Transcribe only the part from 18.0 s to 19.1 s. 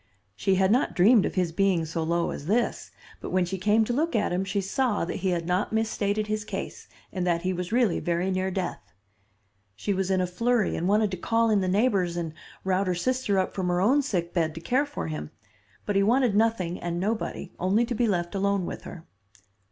left alone with her.